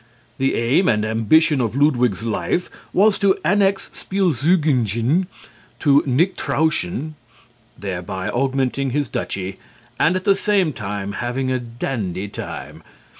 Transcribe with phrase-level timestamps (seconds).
[0.39, 5.27] The aim and ambition of Ludwig's life was to annex Spielzeugingen
[5.79, 7.13] to Nichtrauschen,
[7.77, 9.59] thereby augmenting his duchy
[9.99, 12.81] and at the same time having a dandy time.